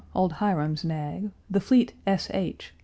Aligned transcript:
Old 0.15 0.31
Hiram's 0.41 0.83
nag, 0.83 1.29
The 1.47 1.59
fleet 1.61 1.93
s. 2.07 2.27
h. 2.33 2.73